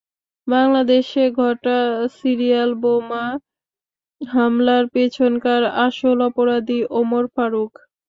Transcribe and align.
বাংলাদেশে 0.47 1.23
ঘটা 1.39 1.77
সিরিয়াল 2.17 2.71
বোমা 2.81 3.25
হামলার 4.21 4.83
পিছনকার 4.93 5.61
আসল 5.85 6.17
অপরাধী 6.29 6.79
ওমর 6.99 7.25
ফারুক। 7.35 7.71